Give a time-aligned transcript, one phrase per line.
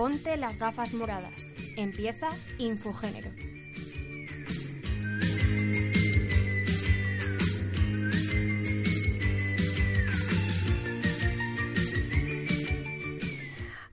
[0.00, 1.46] Ponte las gafas moradas.
[1.76, 3.30] Empieza Infogénero.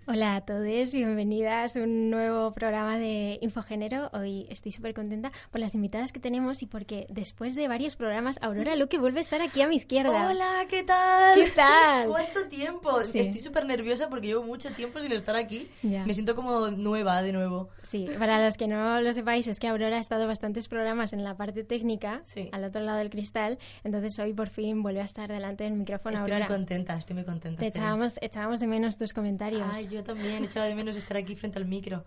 [0.09, 4.09] Hola a todos, bienvenidas a un nuevo programa de Infogénero.
[4.13, 8.37] Hoy estoy súper contenta por las invitadas que tenemos y porque después de varios programas,
[8.41, 10.29] Aurora Luque vuelve a estar aquí a mi izquierda.
[10.29, 11.35] Hola, ¿qué tal?
[11.35, 12.07] ¿Qué tal?
[12.07, 13.03] ¿Cuánto tiempo?
[13.03, 13.19] Sí.
[13.19, 15.69] Estoy súper nerviosa porque llevo mucho tiempo sin estar aquí.
[15.83, 16.05] Ya.
[16.05, 17.67] Me siento como nueva de nuevo.
[17.83, 21.25] Sí, para los que no lo sepáis, es que Aurora ha estado bastantes programas en
[21.25, 22.47] la parte técnica, Sí.
[22.53, 26.15] al otro lado del cristal, entonces hoy por fin vuelve a estar delante del micrófono
[26.15, 26.47] estoy Aurora.
[26.47, 27.59] muy contenta, estoy muy contenta.
[27.59, 29.67] Te echábamos, echábamos de menos tus comentarios.
[29.73, 32.03] Ay, yo también echaba de menos estar aquí frente al micro.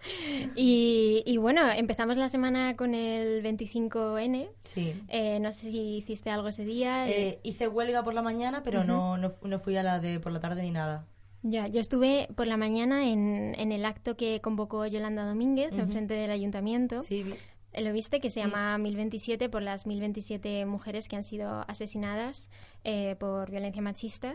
[0.56, 4.48] Y, y bueno, empezamos la semana con el 25N.
[4.64, 4.94] Sí.
[5.08, 7.08] Eh, no sé si hiciste algo ese día.
[7.08, 10.20] Eh, hice huelga por la mañana, pero no, no, fu- no fui a la de
[10.20, 11.06] por la tarde ni nada.
[11.42, 15.80] Ya, yo estuve por la mañana en, en el acto que convocó Yolanda Domínguez, Ujú.
[15.82, 17.02] enfrente del ayuntamiento.
[17.02, 17.24] Sí,
[17.72, 18.18] Eh, ¿Lo viste?
[18.20, 22.50] Que se llama 1027 por las 1027 mujeres que han sido asesinadas
[22.82, 24.34] eh, por violencia machista.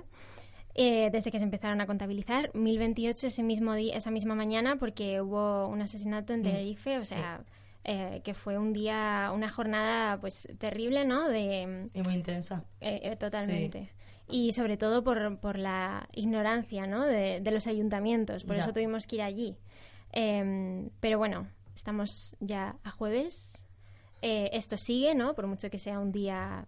[0.75, 5.21] Eh, desde que se empezaron a contabilizar, 1028 ese mismo día, esa misma mañana, porque
[5.21, 7.41] hubo un asesinato en Mm, Tenerife, o sea,
[7.85, 11.27] eh, que fue un día, una jornada pues terrible, ¿no?
[11.29, 12.63] De, y muy intensa.
[12.81, 13.89] eh, eh, totalmente.
[14.27, 17.03] Y sobre todo por, por la ignorancia ¿no?
[17.05, 18.43] de, de los ayuntamientos.
[18.43, 18.63] Por Ya.
[18.63, 19.55] eso tuvimos que ir allí.
[20.11, 23.65] Em, pero bueno, estamos ya a jueves.
[24.23, 25.35] Eh, esto sigue, ¿no?
[25.35, 26.65] Por mucho que sea un día.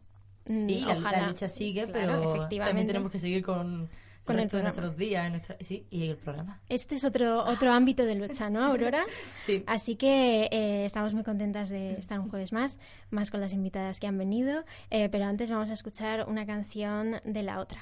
[0.50, 1.22] Mm, Sí, la, ojalá.
[1.22, 2.70] la lucha sigue, Claro, pero efectivamente.
[2.70, 3.90] también tenemos que seguir con,
[4.26, 4.74] Con el programa.
[4.76, 5.30] nuestros días.
[5.32, 6.60] nuestra- sí, y el programa.
[6.70, 9.06] Este es otro, otro ámbito de lucha, ¿no, Aurora?
[9.36, 9.64] Sí.
[9.68, 12.78] Así que eh, estamos muy contentas de estar un jueves más,
[13.10, 14.64] más con las invitadas que han venido.
[14.90, 17.80] Eh, pero antes vamos a escuchar una canción de la otra.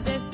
[0.00, 0.27] Maneras de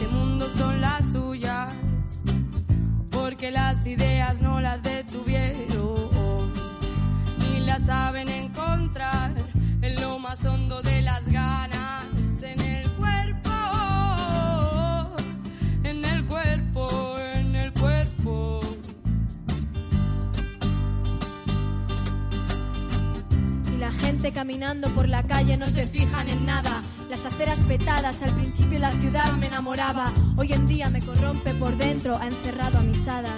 [28.04, 30.12] al principio la ciudad me enamoraba.
[30.36, 33.32] Hoy en día me corrompe por dentro, ha encerrado a mis hadas.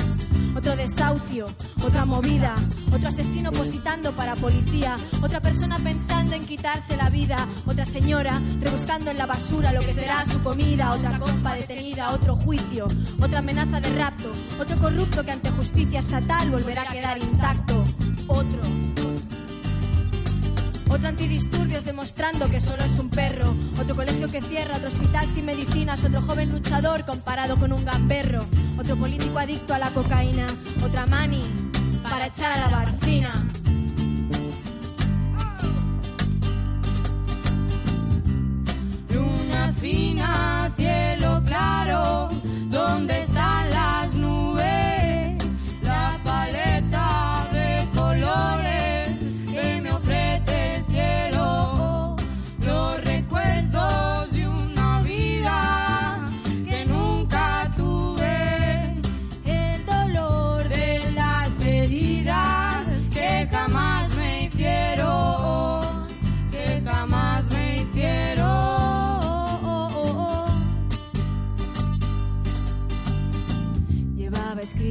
[0.57, 1.45] Otro desahucio,
[1.85, 2.57] otra movida,
[2.93, 9.13] otro asesino positando para policía, otra persona pensando en quitarse la vida, otra señora rebuscando
[9.13, 12.89] en la basura lo que será su comida, otra compa detenida, otro juicio,
[13.23, 17.85] otra amenaza de rapto, otro corrupto que ante justicia estatal volverá a quedar intacto,
[18.27, 18.96] otro.
[20.97, 23.55] Otro antidisturbios demostrando que solo es un perro.
[23.79, 28.41] Otro colegio que cierra, otro hospital sin medicinas, otro joven luchador comparado con un gamberro.
[28.79, 30.47] Otro político adicto a la cocaína,
[30.83, 31.43] otra mani
[32.03, 33.31] para echar a la barcina.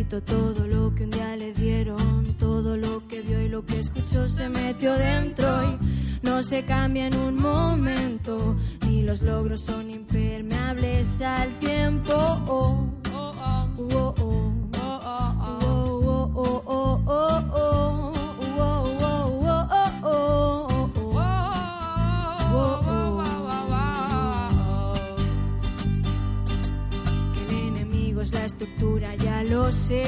[0.09, 4.27] Todo lo que un día le dieron, todo lo que vio y lo que escuchó
[4.27, 8.55] se metió dentro y no se cambia en un momento,
[8.87, 12.13] ni los logros son impermeables al tiempo.
[12.47, 13.33] Oh, oh,
[13.77, 14.14] oh, oh,
[29.49, 30.03] lo sé,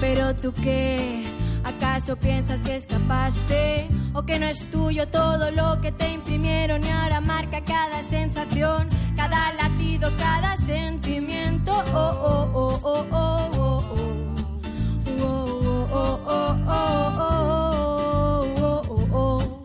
[0.00, 1.24] pero tú qué,
[1.64, 3.88] ¿acaso piensas que escapaste?
[4.12, 8.88] ¿O que no es tuyo todo lo que te imprimieron y ahora marca cada sensación,
[9.16, 11.72] cada latido, cada sentimiento?
[11.94, 13.46] Oh, oh, oh, oh, oh,
[15.20, 15.48] oh,
[15.92, 17.24] oh, oh, oh,
[18.58, 19.60] oh, oh, oh.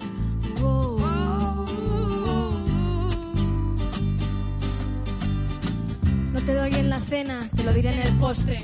[6.46, 8.60] te doy en la cena, te lo diré en el postre.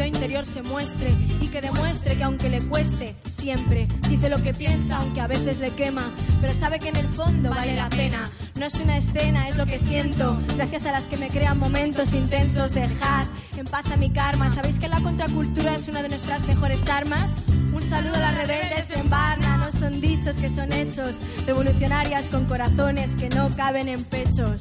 [0.00, 1.12] Yo interior se muestre
[1.42, 5.58] y que demuestre que aunque le cueste, siempre dice lo que piensa, aunque a veces
[5.58, 6.10] le quema,
[6.40, 8.30] pero sabe que en el fondo vale la pena.
[8.58, 10.40] No es una escena, es lo que siento.
[10.56, 13.26] Gracias a las que me crean momentos intensos, dejar
[13.58, 14.48] en paz a mi karma.
[14.48, 17.30] ¿Sabéis que la contracultura es una de nuestras mejores armas?
[17.70, 22.46] Un saludo a las rebeldes en Barna, no son dichos que son hechos, revolucionarias con
[22.46, 24.56] corazones que no caben en pechos.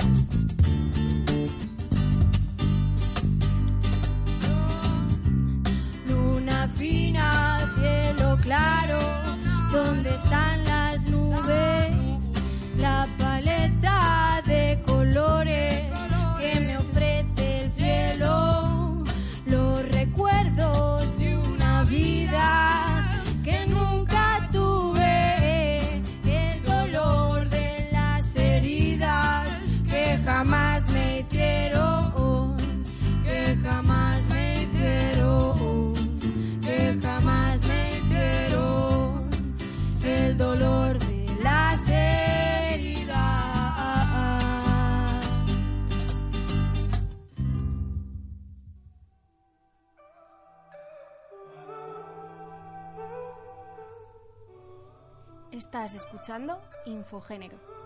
[10.23, 10.68] Están
[55.79, 57.78] Estás escuchando Infogénero.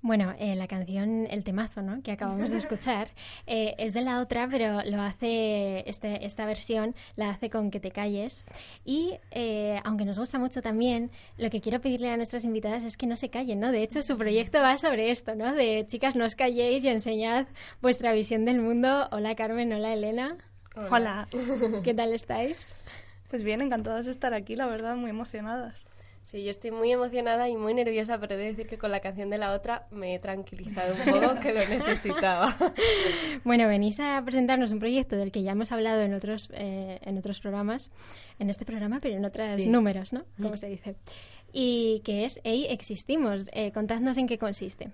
[0.00, 2.02] Bueno, eh, la canción, el temazo, ¿no?
[2.02, 3.08] Que acabamos de escuchar,
[3.46, 7.80] eh, es de la otra, pero lo hace, este, esta versión la hace con Que
[7.80, 8.46] te calles.
[8.84, 12.96] Y eh, aunque nos gusta mucho también, lo que quiero pedirle a nuestras invitadas es
[12.96, 13.72] que no se callen, ¿no?
[13.72, 15.52] De hecho, su proyecto va sobre esto, ¿no?
[15.52, 17.48] De chicas, no os calléis y enseñad
[17.82, 19.08] vuestra visión del mundo.
[19.10, 20.36] Hola Carmen, hola Elena.
[20.90, 21.28] Hola.
[21.82, 22.76] ¿Qué tal estáis?
[23.28, 25.87] Pues bien, encantadas de estar aquí, la verdad, muy emocionadas.
[26.28, 29.00] Sí, yo estoy muy emocionada y muy nerviosa, pero he de decir que con la
[29.00, 32.54] canción de la otra me he tranquilizado un poco, que lo necesitaba.
[33.44, 37.16] bueno, venís a presentarnos un proyecto del que ya hemos hablado en otros, eh, en
[37.16, 37.90] otros programas,
[38.38, 40.26] en este programa, pero en otros números, ¿no?
[40.36, 40.58] Como mm.
[40.58, 40.96] se dice.
[41.50, 43.48] Y que es Ey, existimos.
[43.52, 44.90] Eh, contadnos en qué consiste.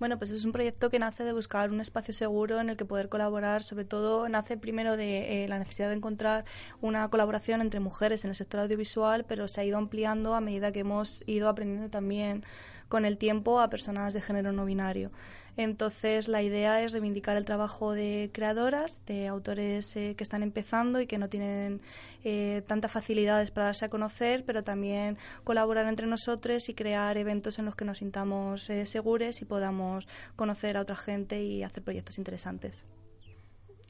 [0.00, 2.86] Bueno, pues es un proyecto que nace de buscar un espacio seguro en el que
[2.86, 3.62] poder colaborar.
[3.62, 6.46] Sobre todo nace primero de eh, la necesidad de encontrar
[6.80, 10.72] una colaboración entre mujeres en el sector audiovisual, pero se ha ido ampliando a medida
[10.72, 12.44] que hemos ido aprendiendo también
[12.88, 15.10] con el tiempo a personas de género no binario.
[15.56, 21.00] Entonces, la idea es reivindicar el trabajo de creadoras, de autores eh, que están empezando
[21.00, 21.80] y que no tienen
[22.24, 27.58] eh, tantas facilidades para darse a conocer, pero también colaborar entre nosotros y crear eventos
[27.58, 31.82] en los que nos sintamos eh, seguros y podamos conocer a otra gente y hacer
[31.82, 32.84] proyectos interesantes.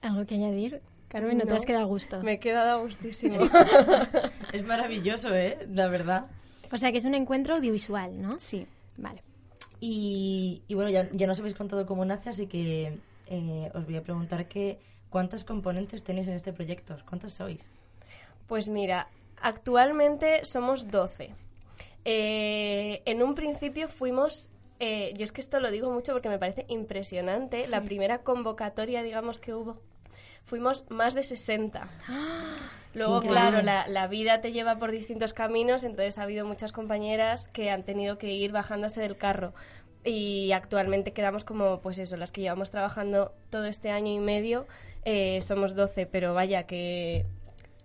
[0.02, 0.81] ¿Algo que añadir?
[1.09, 2.23] Carmen, ¿no, te has quedado a gusto?
[2.23, 3.38] Me he quedado a gustísimo.
[4.52, 5.67] es maravilloso, ¿eh?
[5.69, 6.26] La verdad.
[6.73, 8.38] O sea, que es un encuentro audiovisual, ¿no?
[8.38, 8.64] Sí.
[8.97, 9.23] Vale.
[9.81, 14.03] Y, bueno, ya, ya nos habéis contado cómo nace, así que eh, os voy a
[14.03, 16.97] preguntar que, ¿cuántas componentes tenéis en este proyecto?
[17.09, 17.71] ¿Cuántas sois?
[18.47, 19.07] Pues mira,
[19.41, 21.35] actualmente somos 12.
[22.05, 26.39] Eh, en un principio fuimos eh, yo es que esto lo digo mucho porque me
[26.39, 27.69] parece impresionante.
[27.69, 29.79] La primera convocatoria, digamos, que hubo,
[30.45, 31.89] fuimos más de 60.
[32.92, 37.47] Luego, claro, la, la, vida te lleva por distintos caminos, entonces ha habido muchas compañeras
[37.49, 39.54] que han tenido que ir bajándose del carro.
[40.02, 44.66] Y actualmente quedamos como, pues eso, las que llevamos trabajando todo este año y medio,
[45.04, 47.26] eh, somos 12, pero vaya que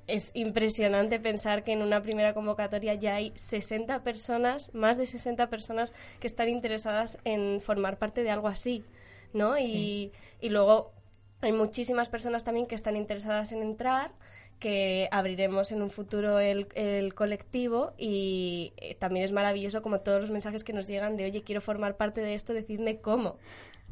[0.08, 5.50] es impresionante pensar que en una primera convocatoria ya hay 60 personas, más de 60
[5.50, 8.86] personas que están interesadas en formar parte de algo así,
[9.34, 9.58] ¿no?
[9.58, 10.94] Y, y luego
[11.42, 14.12] hay muchísimas personas también que están interesadas en entrar,
[14.60, 20.22] que abriremos en un futuro el, el colectivo y eh, también es maravilloso como todos
[20.22, 23.38] los mensajes que nos llegan de, oye, quiero formar parte de esto, decidme cómo.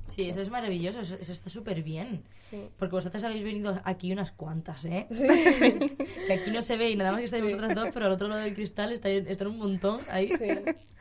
[0.07, 2.23] Sí, eso es maravilloso, eso, eso está súper bien.
[2.77, 5.07] Porque vosotras habéis venido aquí unas cuantas, ¿eh?
[6.27, 8.27] que aquí no se ve y nada más que estáis vosotras dos, pero al otro
[8.27, 10.31] lado del cristal está, están un montón ahí.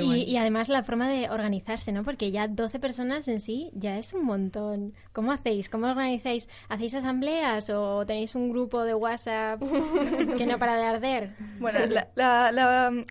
[0.00, 2.02] Y, y, además la forma de organizarse, ¿no?
[2.02, 4.94] Porque ya 12 personas en sí ya es un montón.
[5.12, 5.68] ¿Cómo hacéis?
[5.68, 6.48] ¿Cómo organizáis?
[6.70, 9.60] ¿Hacéis asambleas o tenéis un grupo de WhatsApp
[10.38, 11.36] que no para de arder?
[11.58, 12.50] Bueno, la, la,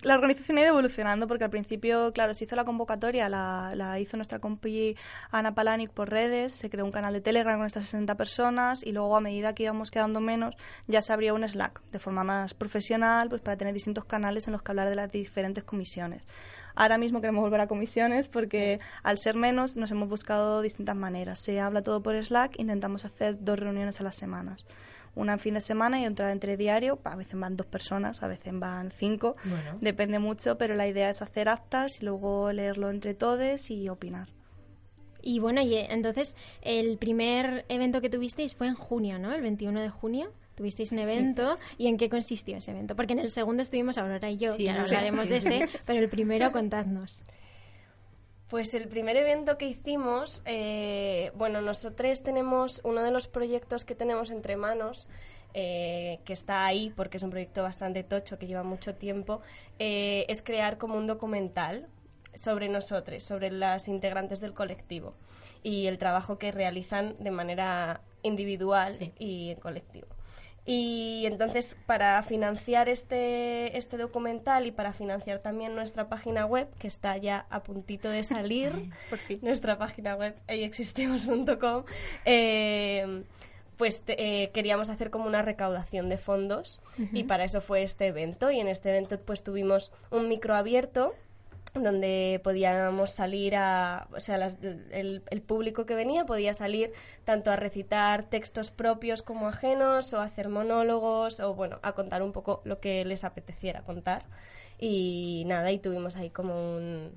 [0.02, 4.00] la, organización ha ido evolucionando porque al principio, claro, se hizo la convocatoria, la, la
[4.00, 4.96] hizo nuestra compi
[5.30, 8.92] Ana Palanic por redes, se creó un canal de Telegram con estas 60 personas y
[8.92, 10.56] luego a medida que íbamos quedando menos
[10.88, 14.54] ya se abrió un Slack de forma más profesional pues para tener distintos canales en
[14.54, 16.24] los que hablar de las diferentes comisiones.
[16.76, 21.40] Ahora mismo queremos volver a comisiones porque al ser menos nos hemos buscado distintas maneras.
[21.40, 24.66] Se habla todo por Slack, intentamos hacer dos reuniones a las semanas.
[25.14, 27.00] Una en fin de semana y otra entre diario.
[27.04, 29.36] A veces van dos personas, a veces van cinco.
[29.82, 34.30] Depende mucho, pero la idea es hacer actas y luego leerlo entre todos y opinar.
[35.22, 39.34] Y bueno, y entonces el primer evento que tuvisteis fue en junio, ¿no?
[39.34, 40.32] El 21 de junio.
[40.56, 42.96] Tuvisteis un evento y en qué consistió ese evento.
[42.96, 46.52] Porque en el segundo estuvimos Aurora y yo, ya hablaremos de ese, pero el primero
[46.52, 47.24] contadnos.
[48.52, 53.96] Pues el primer evento que hicimos, eh, bueno, nosotros tenemos uno de los proyectos que
[53.96, 55.08] tenemos entre manos,
[55.54, 59.42] eh, que está ahí porque es un proyecto bastante tocho que lleva mucho tiempo,
[59.80, 61.88] eh, es crear como un documental
[62.34, 65.16] sobre nosotros, sobre las integrantes del colectivo
[65.64, 70.08] y el trabajo que realizan de manera individual y en colectivo.
[70.64, 76.88] Y entonces, para financiar este, este documental y para financiar también nuestra página web, que
[76.88, 81.84] está ya a puntito de salir, por fin, nuestra página web, existimos.com,
[82.26, 83.24] eh,
[83.76, 86.80] pues eh, queríamos hacer como una recaudación de fondos
[87.14, 88.52] y para eso fue este evento.
[88.52, 91.16] Y en este evento pues tuvimos un micro abierto
[91.74, 94.36] donde podíamos salir a, o sea,
[94.92, 96.92] el, el, público que venía podía salir
[97.24, 102.24] tanto a recitar textos propios como ajenos o a hacer monólogos o bueno, a contar
[102.24, 104.26] un poco lo que les apeteciera contar.
[104.80, 107.12] Y nada, y tuvimos ahí como un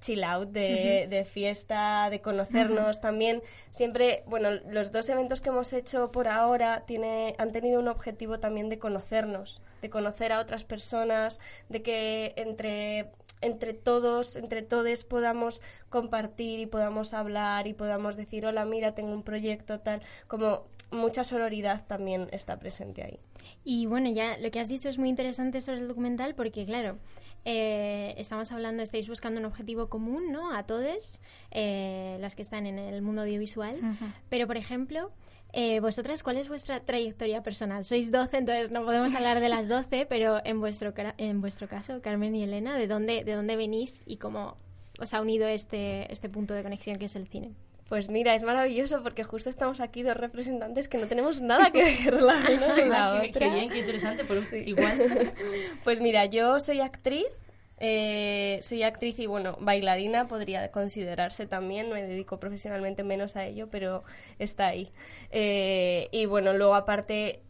[0.00, 3.42] chill out de, de fiesta, de conocernos también.
[3.70, 8.40] Siempre, bueno, los dos eventos que hemos hecho por ahora tiene, han tenido un objetivo
[8.40, 13.10] también de conocernos, de conocer a otras personas, de que entre
[13.46, 19.12] entre todos, entre todos podamos compartir y podamos hablar y podamos decir, hola, mira, tengo
[19.12, 23.18] un proyecto, tal, como mucha sororidad también está presente ahí.
[23.64, 26.98] Y bueno, ya lo que has dicho es muy interesante sobre el documental porque, claro,
[27.44, 30.52] eh, estamos hablando, estáis buscando un objetivo común, ¿no?
[30.52, 31.20] A todos,
[31.52, 33.76] eh, las que están en el mundo audiovisual.
[34.28, 35.12] Pero, por ejemplo,
[35.58, 37.86] eh, vosotras, ¿cuál es vuestra trayectoria personal?
[37.86, 42.02] Sois 12, entonces no podemos hablar de las 12, pero en vuestro, en vuestro caso,
[42.02, 44.58] Carmen y Elena, ¿de dónde, ¿de dónde venís y cómo
[44.98, 47.54] os ha unido este, este punto de conexión que es el cine?
[47.88, 51.84] Pues mira, es maravilloso porque justo estamos aquí dos representantes que no tenemos nada que
[51.84, 53.30] ver la una con la otra.
[53.32, 54.98] Qué bien, qué interesante, por igual.
[55.84, 57.28] Pues mira, yo soy actriz,
[57.78, 63.68] eh, soy actriz y bueno, bailarina podría considerarse también, me dedico profesionalmente menos a ello,
[63.70, 64.04] pero
[64.38, 64.90] está ahí.
[65.30, 67.40] Eh, y bueno, luego aparte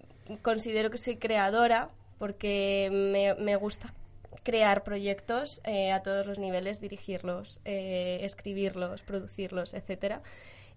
[0.42, 3.92] considero que soy creadora porque me, gusta
[4.42, 10.22] crear proyectos eh, a todos los niveles, dirigirlos, eh, escribirlos, producirlos, etcétera.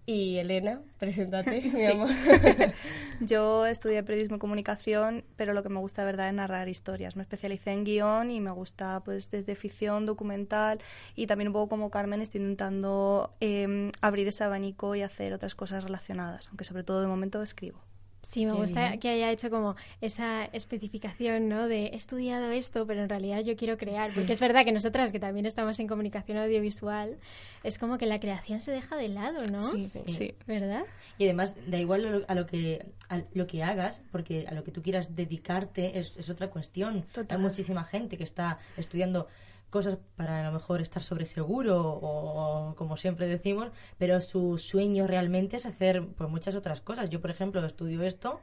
[0.06, 2.10] Y Elena, preséntate, mi amor.
[3.20, 7.16] Yo estudié periodismo y comunicación, pero lo que me gusta de verdad es narrar historias.
[7.16, 10.80] Me especialicé en guion y me gusta pues desde ficción, documental
[11.14, 15.54] y también un poco como Carmen estoy intentando em, abrir ese abanico y hacer otras
[15.54, 17.80] cosas relacionadas, aunque sobre todo de momento escribo.
[18.22, 21.68] Sí, me gusta que haya hecho como esa especificación, ¿no?
[21.68, 24.12] De he estudiado esto, pero en realidad yo quiero crear.
[24.14, 27.18] Porque es verdad que nosotras, que también estamos en comunicación audiovisual,
[27.64, 29.60] es como que la creación se deja de lado, ¿no?
[29.60, 30.34] Sí, sí.
[30.46, 30.84] ¿Verdad?
[31.18, 34.70] Y además, da igual a lo que, a lo que hagas, porque a lo que
[34.70, 37.04] tú quieras dedicarte es, es otra cuestión.
[37.28, 39.28] Hay muchísima gente que está estudiando
[39.70, 45.06] cosas para a lo mejor estar sobre seguro o, como siempre decimos, pero su sueño
[45.06, 47.08] realmente es hacer pues muchas otras cosas.
[47.08, 48.40] Yo, por ejemplo, estudio esto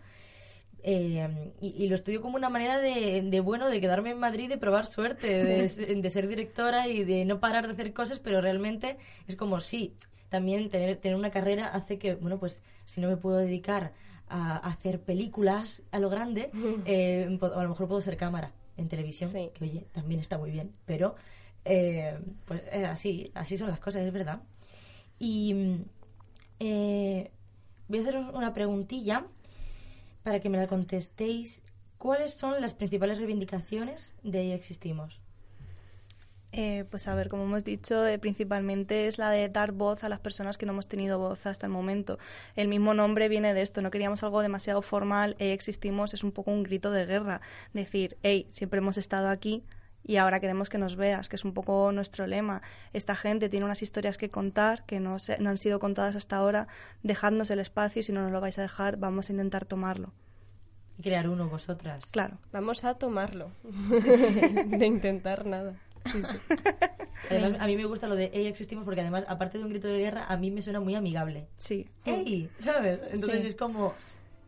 [0.84, 4.86] eh, y, lo estudio como una manera de, bueno, de quedarme en Madrid, de probar
[4.86, 9.60] suerte, de, ser directora y de no parar de hacer cosas, pero realmente es como
[9.60, 9.94] sí,
[10.30, 13.94] también tener, tener una carrera hace que, bueno, pues si no me puedo dedicar
[14.30, 16.52] a, hacer películas a lo grande,
[16.86, 20.74] eh, a lo mejor puedo ser cámara en televisión, que oye, también está muy bien,
[20.86, 21.16] pero
[21.66, 24.42] eh, pues así, así son las cosas, es verdad.
[25.20, 25.82] Y
[26.60, 27.32] eh,
[27.88, 29.26] voy a hacer una preguntilla
[30.24, 31.64] para que me la contestéis.
[31.98, 35.20] ¿Cuáles son las principales reivindicaciones de Existimos?
[36.54, 40.10] Eh, pues a ver, como hemos dicho, eh, principalmente es la de dar voz a
[40.10, 42.18] las personas que no hemos tenido voz hasta el momento.
[42.56, 46.32] El mismo nombre viene de esto, no queríamos algo demasiado formal, eh, existimos, es un
[46.32, 47.42] poco un grito de guerra.
[47.74, 49.64] Decir, hey, siempre hemos estado aquí
[50.04, 52.62] y ahora queremos que nos veas, que es un poco nuestro lema.
[52.94, 56.38] Esta gente tiene unas historias que contar que no, se, no han sido contadas hasta
[56.38, 56.68] ahora,
[57.04, 60.14] dejadnos el espacio y si no nos lo vais a dejar, vamos a intentar tomarlo.
[60.98, 62.06] Y crear uno vosotras.
[62.08, 62.40] Claro.
[62.52, 63.52] Vamos a tomarlo.
[63.64, 65.76] de intentar nada.
[67.30, 69.88] Además, a mí me gusta lo de ella existimos porque además, aparte de un grito
[69.88, 71.48] de guerra, a mí me suena muy amigable.
[71.58, 71.88] Sí.
[72.06, 72.50] ¡Ey!
[72.60, 73.00] ¿Sabes?
[73.12, 73.94] Entonces es como...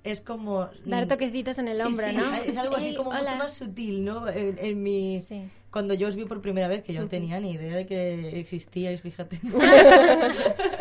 [0.03, 0.69] Es como...
[0.85, 2.33] Dar toquecitos en el Sí, hombro, sí, ¿no?
[2.35, 3.35] Es algo así Ey, como mucho hola.
[3.35, 4.29] más sutil, ¿no?
[4.29, 5.19] En, en mi...
[5.19, 5.49] Sí.
[5.71, 8.39] Cuando yo os vi por primera vez, que yo no tenía ni idea de que
[8.39, 9.39] existíais, fíjate.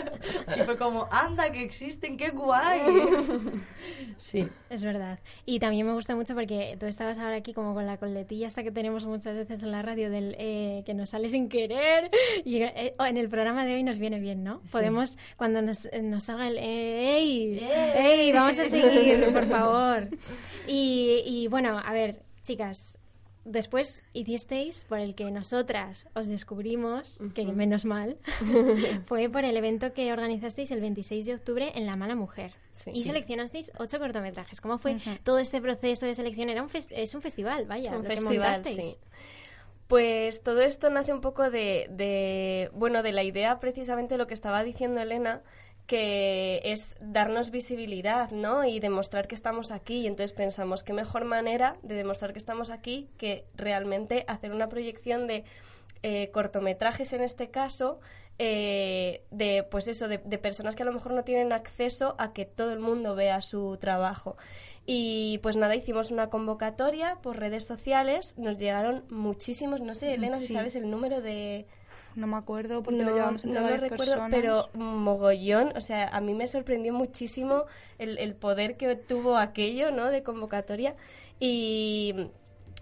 [0.58, 2.80] y fue como, anda, que existen, qué guay.
[4.16, 4.48] sí.
[4.70, 5.18] Es verdad.
[5.46, 8.62] Y también me gusta mucho porque tú estabas ahora aquí como con la coletilla hasta
[8.62, 12.10] que tenemos muchas veces en la radio del eh, que nos sale sin querer.
[12.44, 14.60] Y eh, en el programa de hoy nos viene bien, ¿no?
[14.70, 17.58] Podemos, cuando nos, eh, nos salga el eh, ¡Ey!
[17.96, 18.32] ¡Ey!
[18.32, 20.08] Vamos a seguir, por favor.
[20.66, 22.98] Y, y bueno, a ver, chicas.
[23.50, 28.18] Después hicisteis por el que nosotras os descubrimos, que menos mal,
[29.06, 32.52] fue por el evento que organizasteis el 26 de octubre en La Mala Mujer.
[32.72, 32.90] Sí.
[32.92, 33.04] y Sí.
[33.04, 34.60] seleccionasteis ocho cortometrajes.
[34.60, 36.50] ¿Cómo fue todo este proceso de selección?
[36.50, 38.92] Era un es un festival, vaya, Un lo que festival, montasteis.
[38.92, 38.98] sí.
[39.88, 44.26] Pues todo esto nace un poco de, de, bueno, de la idea precisamente de lo
[44.26, 45.40] que estaba diciendo Elena,
[45.88, 48.64] que es darnos visibilidad, ¿no?
[48.64, 50.00] Y demostrar que estamos aquí.
[50.02, 54.68] Y entonces pensamos, qué mejor manera de demostrar que estamos aquí que realmente hacer una
[54.68, 55.44] proyección de
[56.02, 58.00] eh, cortometrajes en este caso,
[58.38, 62.34] eh, de pues eso, de, de personas que a lo mejor no tienen acceso a
[62.34, 64.36] que todo el mundo vea su trabajo.
[64.84, 70.36] Y pues nada, hicimos una convocatoria por redes sociales, nos llegaron muchísimos, no sé, Elena,
[70.36, 70.52] si Sí.
[70.52, 71.66] sabes el número de...
[72.18, 74.30] No me acuerdo porque no, lo llevamos entre no lo recuerdo, personas.
[74.32, 77.66] pero mogollón, o sea, a mí me sorprendió muchísimo
[77.98, 80.10] el, el poder que tuvo aquello, ¿no?
[80.10, 80.96] De convocatoria.
[81.38, 82.30] Y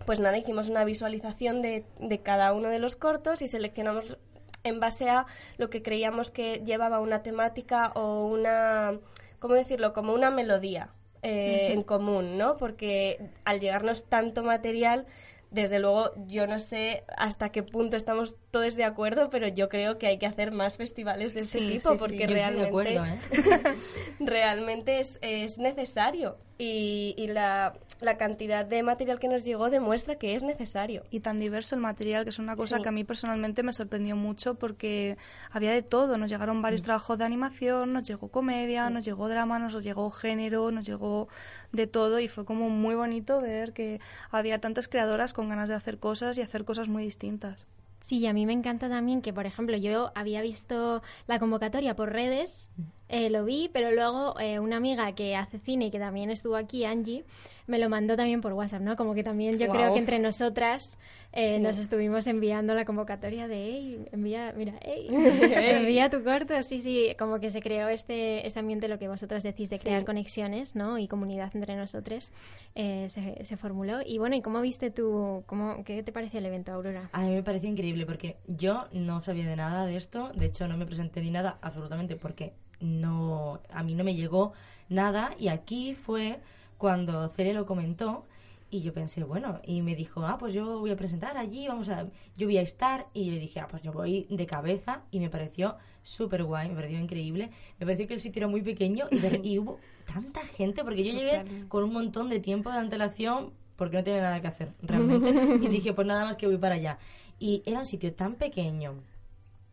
[0.06, 4.16] pues nada, hicimos una visualización de, de cada uno de los cortos y seleccionamos
[4.64, 5.26] en base a
[5.58, 8.98] lo que creíamos que llevaba una temática o una,
[9.38, 9.92] ¿cómo decirlo?
[9.92, 12.56] Como una melodía eh, en común, ¿no?
[12.56, 15.06] Porque al llegarnos tanto material,
[15.50, 19.98] desde luego yo no sé hasta qué punto estamos todos de acuerdo, pero yo creo
[19.98, 21.98] que hay que hacer más festivales de este Sí, tipo sí, sí.
[21.98, 23.18] porque realmente acuerdo, ¿eh?
[24.20, 30.16] realmente es, es necesario y, y la, la cantidad de material que nos llegó demuestra
[30.16, 31.02] que es necesario.
[31.10, 32.82] y tan diverso el material, que es una cosa Sí.
[32.82, 35.16] que a mí personalmente me sorprendió mucho porque
[35.50, 36.16] había de todo.
[36.18, 40.70] Nos llegaron varios trabajos de animación, nos llegó comedia, nos llegó drama, nos llegó género,
[40.70, 41.28] nos llegó
[41.72, 45.74] de todo y fue como muy bonito ver que había tantas creadoras con ganas de
[45.74, 47.66] hacer cosas y hacer cosas muy distintas.
[48.06, 51.96] Sí, y a mí me encanta también que, por ejemplo, yo había visto la convocatoria
[51.96, 52.70] por redes,
[53.08, 56.54] eh, lo vi, pero luego eh, una amiga que hace cine y que también estuvo
[56.54, 57.24] aquí, Angie,
[57.66, 58.94] me lo mandó también por WhatsApp, ¿no?
[58.94, 61.00] Como que también yo creo que entre nosotras
[61.36, 66.60] eh, nos estuvimos enviando la convocatoria de, hey, envía, mira, hey, envía tu corto.
[66.62, 70.00] Sí, sí, como que se creó este, este ambiente, lo que vosotras decís, de crear
[70.00, 70.06] Sí.
[70.06, 70.98] conexiones, ¿no?
[70.98, 72.32] Y comunidad entre nosotros,
[72.74, 73.98] eh, se, se formuló.
[74.04, 77.08] Y bueno, ¿y cómo viste tú, cómo, qué te pareció el evento, Aurora?
[77.12, 80.66] A mí me pareció increíble porque yo no sabía de nada de esto, de hecho
[80.68, 84.52] no me presenté ni nada absolutamente porque no a mí no me llegó
[84.88, 86.40] nada y aquí fue
[86.78, 88.26] cuando Cere lo comentó
[88.70, 91.88] y yo pensé, bueno, y me dijo, ah, pues yo voy a presentar allí, vamos
[91.88, 95.20] a, yo voy a estar, y le dije, ah, pues yo voy de cabeza, y
[95.20, 99.06] me pareció súper guay, me pareció increíble, me pareció que el sitio era muy pequeño,
[99.42, 99.78] y, hubo
[100.12, 104.22] tanta gente, porque yo llegué con un montón de tiempo de antelación, porque no tenía
[104.22, 105.28] nada que hacer, realmente,
[105.62, 106.98] y dije, pues nada más que voy para allá.
[107.38, 108.94] Y era un sitio tan pequeño,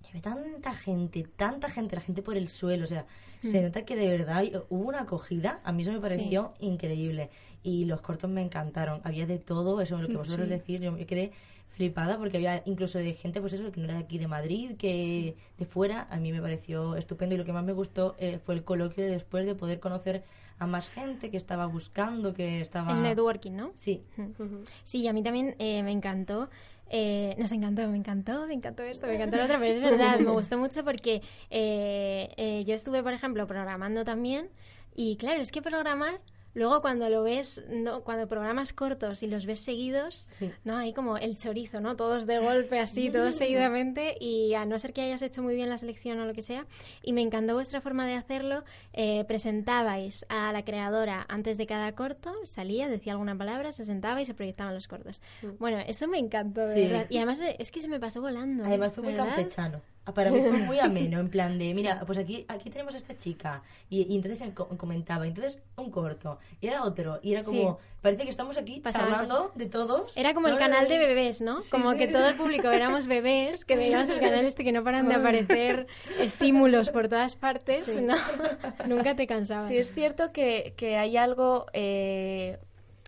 [0.06, 3.06] Llevé tanta gente, tanta gente, la gente por el suelo, o sea,
[3.44, 3.64] se Mm.
[3.66, 7.30] nota que de verdad hubo una acogida, a mí eso me pareció increíble.
[7.62, 10.54] Y los cortos me encantaron, había de todo, eso lo que vosotros Sí.
[10.56, 11.32] decís, yo me quedé
[11.70, 14.76] flipada porque había incluso de gente, pues eso, que no era de aquí de Madrid,
[14.78, 18.40] que de fuera, a mí me pareció estupendo y lo que más me gustó eh,
[18.44, 20.24] fue el coloquio de después de poder conocer
[20.64, 22.92] a más gente que estaba buscando, que estaba...
[22.92, 23.72] El networking, ¿no?
[23.76, 24.04] Sí,
[24.84, 26.50] Sí, y a mí también eh, me encantó.
[26.90, 30.20] eh, nos encantó, me encantó, me encantó esto, me encantó lo otro, pero es verdad,
[30.20, 34.50] me gustó mucho porque eh, eh, yo estuve, por ejemplo, programando también
[34.96, 36.20] y claro, es que programar
[36.54, 40.28] luego cuando lo ves, no, cuando programas cortos y los ves seguidos,
[40.64, 40.78] ¿no?
[40.78, 41.96] Ahí como el chorizo, ¿no?
[41.96, 45.70] Todos de golpe así, todos seguidamente y a no ser que hayas hecho muy bien
[45.70, 46.66] la selección o lo que sea.
[47.02, 48.64] Y me encantó vuestra forma de hacerlo.
[48.94, 54.22] Eh, presentabais a la creadora antes de cada corto, salía, decía alguna palabra, se sentaba
[54.22, 55.22] y se proyectaban los cortos.
[55.60, 57.08] Bueno, eso me encantó, verdad.
[57.10, 58.64] Y además es que se me pasó volando.
[58.66, 59.82] Además fue muy campechano.
[60.06, 62.98] Ah, para mí fue muy ameno, en plan de, mira, pues aquí aquí tenemos a
[62.98, 63.64] esta chica.
[63.90, 68.30] Y, entonces él comentaba, entonces un corto, y era otro, y era como, parece que
[68.30, 70.12] estamos aquí charlando de todos.
[70.18, 71.58] Era como el canal de bebés, ¿no?
[71.72, 75.08] como que todo el público éramos bebés, que veíamos el canal este que no paran
[75.08, 75.88] de aparecer
[76.20, 78.16] estímulos por todas partes, ¿no?
[78.88, 79.68] Nunca te cansabas.
[79.68, 82.60] Sí, es cierto que, que hay algo eh,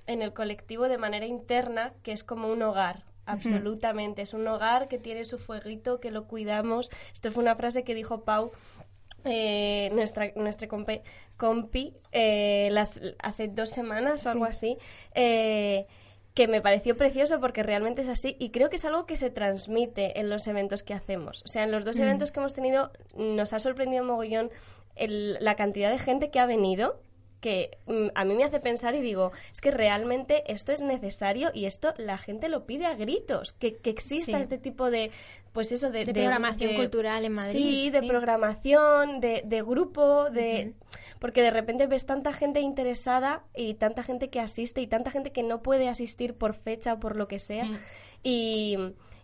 [0.07, 4.21] en el colectivo de manera interna que es como un hogar absolutamente.
[4.21, 6.91] Es un hogar que tiene su fueguito, que lo cuidamos.
[7.13, 8.51] Esto fue una frase que dijo Pau,
[9.23, 10.67] eh, nuestra, nuestra
[11.37, 14.77] compi, eh, las, hace dos semanas o algo así.
[15.13, 15.87] Eh,
[16.35, 19.29] que me pareció precioso porque realmente es así y creo que es algo que se
[19.29, 21.41] transmite en los eventos que hacemos.
[21.43, 22.01] O sea, en los dos mm.
[22.03, 24.51] eventos que hemos tenido nos ha sorprendido mogollón
[24.97, 26.99] la cantidad de gente que ha venido
[27.39, 31.51] que mm, a mí me hace pensar y digo, es que realmente esto es necesario
[31.53, 35.11] y esto la gente lo pide a gritos, que, exista este tipo de,
[35.53, 37.59] pues eso, de, programación cultural en Madrid.
[37.59, 40.73] Sí, de programación, de, grupo, de...
[41.19, 45.31] Porque de repente ves tanta gente interesada y tanta gente que asiste y tanta gente
[45.31, 47.65] que no puede asistir por fecha o por lo que sea.
[47.65, 47.79] Mm.
[48.23, 48.77] Y,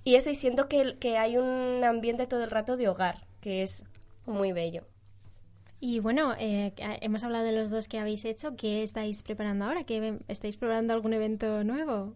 [0.03, 3.61] y eso, y siento que, que hay un ambiente todo el rato de hogar, que
[3.61, 3.83] es
[4.25, 4.85] muy bello.
[5.83, 8.55] Y bueno, eh, hemos hablado de los dos que habéis hecho.
[8.55, 9.83] ¿Qué estáis preparando ahora?
[9.83, 12.15] ¿Que ¿Estáis preparando algún evento nuevo?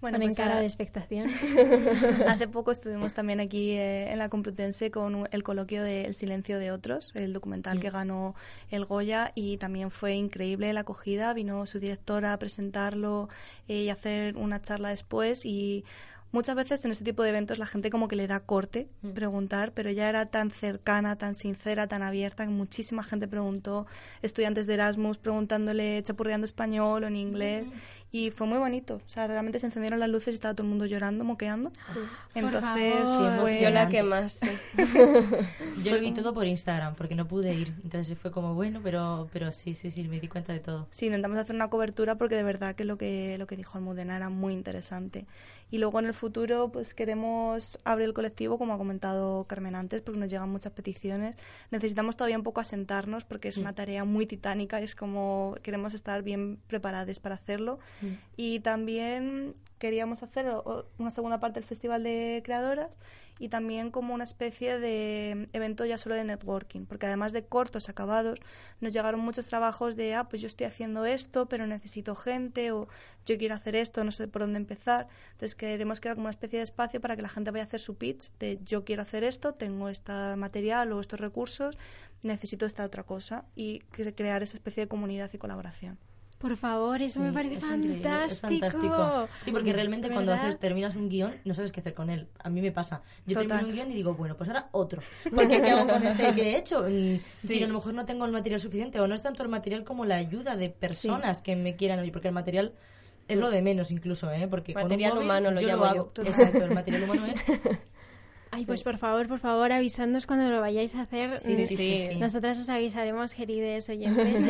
[0.00, 1.26] Bueno, en pues cara de expectación.
[2.28, 6.60] Hace poco estuvimos también aquí eh, en la Complutense con el coloquio de El silencio
[6.60, 8.36] de otros, el documental que ganó
[8.70, 11.34] el Goya y también fue increíble la acogida.
[11.34, 13.28] Vino su directora a presentarlo
[13.66, 15.84] eh, y hacer una charla después y
[16.30, 19.10] Muchas veces en este tipo de eventos la gente como que le da corte mm.
[19.10, 23.86] preguntar, pero ya era tan cercana, tan sincera, tan abierta que muchísima gente preguntó,
[24.20, 27.66] estudiantes de Erasmus preguntándole chapurreando español o en inglés.
[27.66, 27.70] Mm
[28.10, 29.00] y fue muy bonito.
[29.06, 31.72] O sea, realmente se encendieron las luces y estaba todo el mundo llorando, moqueando.
[32.34, 33.08] Entonces,
[33.40, 33.60] fue...
[33.60, 34.40] Yo la que más,
[35.84, 37.74] Yo lo vi todo por Instagram porque no pude ir.
[37.84, 40.88] Entonces fue como bueno, pero pero sí, sí, sí, me di cuenta de todo.
[40.90, 44.16] Sí, intentamos hacer una cobertura porque de verdad que lo que lo que dijo Almudena
[44.16, 45.26] era muy interesante.
[45.70, 50.00] Y luego en el futuro pues queremos abrir el colectivo, como ha comentado Carmen antes,
[50.00, 51.36] porque nos llegan muchas peticiones.
[51.70, 56.22] Necesitamos todavía un poco asentarnos porque es una tarea muy titánica, es como queremos estar
[56.22, 57.78] bien preparados para hacerlo
[58.36, 60.52] Y también queríamos hacer
[60.98, 62.98] una segunda parte del Festival de Creadoras
[63.38, 67.88] y también como una especie de evento ya solo de networking, porque además de cortos
[67.88, 68.40] acabados,
[68.80, 72.88] nos llegaron muchos trabajos de, ah, pues yo estoy haciendo esto, pero necesito gente, o
[73.24, 75.06] yo quiero hacer esto, no sé por dónde empezar.
[75.32, 77.80] Entonces queremos crear como una especie de espacio para que la gente vaya a hacer
[77.80, 81.78] su pitch de yo quiero hacer esto, tengo este material o estos recursos,
[82.24, 83.80] necesito esta otra cosa, y
[84.16, 85.98] crear esa especie de comunidad y colaboración.
[86.38, 89.28] Por favor, eso me parece fantástico.
[89.42, 92.28] Sí, porque realmente cuando haces, terminas un guion, no sabes qué hacer con él.
[92.38, 93.02] A mí me pasa.
[93.26, 95.02] Yo termino un guion y digo, bueno, pues ahora otro.
[95.34, 96.84] Porque ¿qué hago con este que he hecho?
[96.88, 99.48] Mm, si a lo mejor no tengo el material suficiente, o no es tanto el
[99.48, 102.72] material como la ayuda de personas que me quieran oír, porque el material
[103.26, 104.46] es lo de menos incluso, ¿eh?
[104.48, 106.12] Porque material con un humano lo yo llamo hago.
[106.24, 107.44] Exacto, el material humano es
[108.50, 111.38] Ay, pues por favor, por favor, avisadnos cuando lo vayáis a hacer.
[111.40, 112.18] Sí, sí, sí.
[112.18, 114.42] Nosotras os avisaremos, queridos oyentes.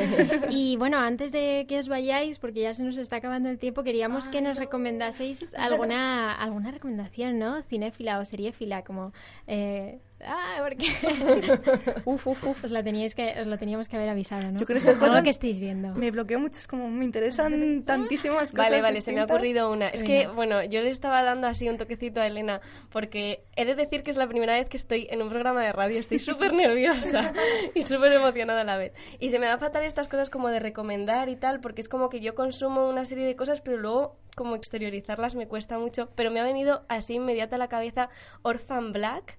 [0.50, 3.82] y bueno, antes de que os vayáis, porque ya se nos está acabando el tiempo,
[3.82, 7.62] queríamos que nos recomendaseis alguna alguna recomendación, ¿no?
[7.62, 9.12] Cinéfila o seriéfila, como
[9.46, 10.86] eh, Ah, porque.
[12.04, 12.64] uf, uf, uf.
[12.64, 14.58] Os, la teníais que, os lo teníamos que haber avisado, ¿no?
[14.58, 15.94] Yo creo que Algo que estáis viendo.
[15.94, 18.70] Me bloqueo mucho, es como me interesan tantísimas cosas.
[18.70, 19.88] Vale, vale, se me ha ocurrido una.
[19.88, 23.74] Es que, bueno, yo le estaba dando así un toquecito a Elena, porque he de
[23.74, 25.98] decir que es la primera vez que estoy en un programa de radio.
[25.98, 27.32] Estoy súper nerviosa
[27.74, 28.92] y súper emocionada a la vez.
[29.20, 32.08] Y se me da fatal estas cosas como de recomendar y tal, porque es como
[32.08, 36.08] que yo consumo una serie de cosas, pero luego como exteriorizarlas me cuesta mucho.
[36.16, 38.08] Pero me ha venido así inmediata a la cabeza
[38.42, 39.38] Orphan Black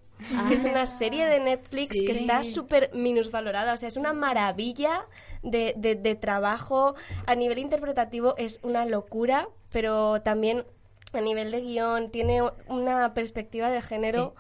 [0.51, 3.73] es una serie de Netflix que está súper minusvalorada.
[3.73, 5.05] O sea, es una maravilla
[5.43, 6.95] de, de, trabajo.
[7.25, 10.65] A nivel interpretativo es una locura, pero también
[11.13, 14.35] a nivel de guion tiene una perspectiva de género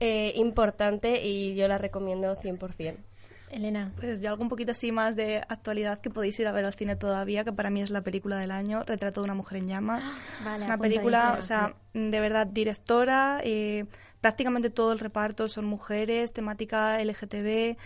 [0.00, 2.96] eh, importante y yo la recomiendo 100%.
[3.50, 3.92] Elena.
[3.96, 6.74] Pues ya algo un poquito así más de actualidad que podéis ir a ver al
[6.74, 9.68] cine todavía, que para mí es la película del año, Retrato de una mujer en
[9.68, 10.14] llama.
[10.56, 13.86] es una película, o sea, de verdad, directora, eh,
[14.24, 17.76] prácticamente todo el reparto son mujeres, temática LGTB.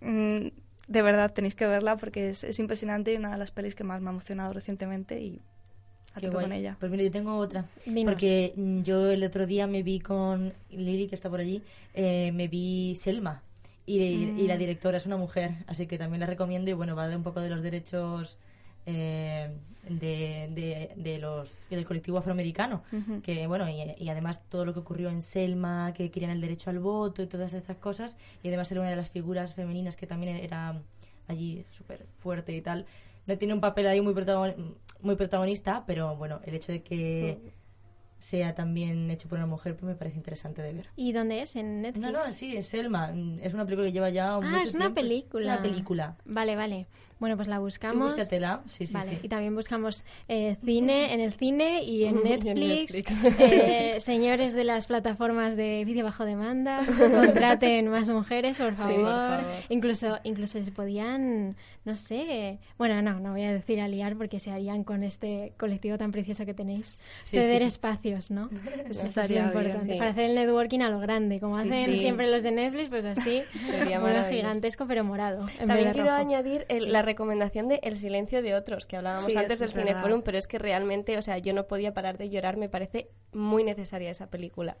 [0.00, 0.46] Mm,
[0.88, 3.84] de verdad tenéis que verla porque es, es impresionante y una de las pelis que
[3.84, 5.38] más me ha emocionado recientemente y
[6.14, 6.78] a Qué con ella.
[6.80, 7.66] Pues mira, yo tengo otra.
[7.84, 8.14] Dinos.
[8.14, 11.60] Porque mm, yo el otro día me vi con Lili, que está por allí,
[11.92, 13.42] eh, me vi Selma.
[13.84, 16.70] Y, y la directora es una mujer, así que también la recomiendo.
[16.70, 18.38] Y bueno, va de un poco de los derechos
[18.86, 19.50] eh,
[19.88, 22.82] de, de, de los del colectivo afroamericano.
[23.22, 26.70] Que bueno, y, y además todo lo que ocurrió en Selma, que querían el derecho
[26.70, 28.16] al voto y todas estas cosas.
[28.42, 30.80] Y además era una de las figuras femeninas que también era
[31.28, 32.86] allí súper fuerte y tal.
[33.26, 37.52] No tiene un papel ahí muy, protagon- muy protagonista, pero bueno, el hecho de que
[38.18, 40.88] sea también hecho por una mujer pues me parece interesante de ver.
[40.96, 41.54] ¿Y dónde es?
[41.54, 42.00] ¿En Netflix?
[42.12, 43.12] No, no, sí, es Selma.
[43.12, 44.94] Mm, Es una película que lleva ya un Ah, es una tiempo.
[45.00, 45.42] película.
[45.54, 46.16] Es una película.
[46.24, 46.86] Vale, vale.
[47.18, 48.12] Bueno, pues la Tú buscamos.
[48.12, 48.60] búscatela.
[48.66, 49.18] Sí, sí, vale, sí.
[49.22, 52.94] y también buscamos eh, cine en el cine y en Y en Netflix.
[53.40, 58.96] Eh, señores de las plataformas de vídeo bajo demanda, contraten más mujeres, por Sí, favor.
[58.98, 59.06] por
[59.40, 59.44] favor.
[59.70, 64.50] Incluso, incluso se podían, no sé, bueno, no, no voy a decir aliar porque se
[64.50, 66.98] harían con este colectivo tan precioso que tenéis.
[67.22, 68.50] Sí, Ceder sí, espacios, ¿no?
[68.90, 69.96] Eso es bien, importante.
[69.96, 73.42] Para hacer el networking a lo grande, como hacen siempre los de Netflix, pues así.
[73.64, 75.46] Sería bueno, gigantesco, pero morado.
[75.58, 79.58] También quiero añadir el- la recomendación de El silencio de otros, que hablábamos Sí, antes
[79.58, 79.70] del.
[79.70, 83.08] Cineforum, pero es que realmente, o sea, yo no podía parar de llorar, me parece
[83.32, 84.76] muy necesaria esa película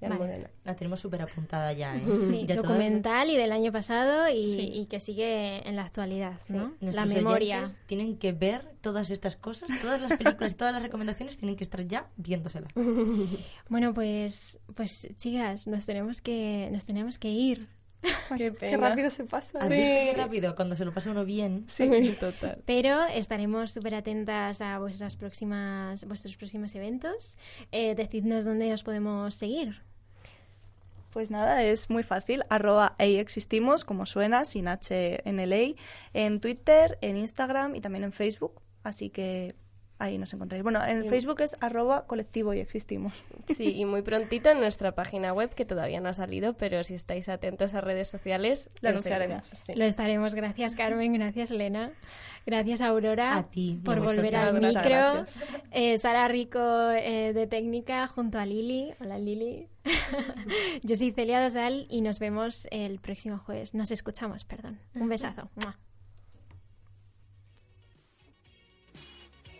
[0.00, 0.48] Vale.
[0.64, 2.00] La tenemos súper apuntada ya, ¿eh?
[2.28, 4.68] Sí, Ya todas- documental y del año pasado y, Sí.
[4.74, 6.74] y que sigue en la actualidad, ¿no?
[6.80, 7.62] La memoria.
[7.86, 11.86] tienen que ver todas estas cosas, todas las películas, todas las recomendaciones tienen que estar
[11.86, 12.72] ya viéndoselas.
[13.68, 17.68] Bueno, pues, pues chicas, nos tenemos que, nos tenemos que ir.
[18.02, 18.88] Qué Qué pena.
[18.88, 19.58] rápido se pasa.
[19.58, 20.56] ¿Has visto qué rápido?
[20.56, 21.64] Cuando se lo pasa uno bien.
[21.68, 22.62] Sí, total.
[22.66, 27.36] Pero estaremos súper atentas a vuestras próximas, vuestros próximos eventos.
[27.70, 29.82] Eh, decidnos dónde os podemos seguir.
[31.12, 32.42] Pues nada, es muy fácil.
[32.48, 35.80] Arroba ahí existimos, como suena, sin H en el A,
[36.14, 38.62] en Twitter, en Instagram y también en Facebook.
[38.82, 39.54] Así que
[40.02, 40.62] ahí nos encontráis.
[40.62, 43.14] Bueno, en Facebook es arroba colectivo y existimos.
[43.52, 46.94] Sí, y muy prontito en nuestra página web, que todavía no ha salido, pero si
[46.94, 49.46] estáis atentos a redes sociales, Lo anunciaremos.
[49.48, 49.74] sí.
[49.74, 50.34] Lo estaremos.
[50.34, 51.12] Gracias, Carmen.
[51.12, 51.92] Gracias, Elena.
[52.46, 53.36] Gracias, Aurora.
[53.36, 55.24] A ti, Por volver al micro.
[55.70, 56.60] Eh, Sara Rico
[56.90, 58.92] eh, de técnica junto a Lili.
[59.00, 59.68] Hola, Lili.
[60.82, 63.74] Yo soy Celia Dosal y nos vemos el próximo jueves.
[63.74, 64.80] Nos escuchamos, perdón.
[64.94, 65.50] Un besazo.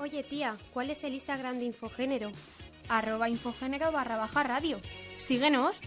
[0.02, 2.32] Oye, tía, ¿cuál es el Instagram de Infogénero?
[2.88, 4.80] arroba infogénero barra baja radio.
[5.16, 5.80] Síguenos.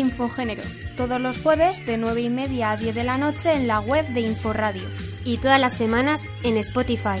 [0.00, 0.62] Infogénero.
[0.96, 4.08] Todos los jueves de 9 y media a 10 de la noche en la web
[4.08, 4.88] de Inforadio.
[5.24, 7.20] Y todas las semanas en Spotify.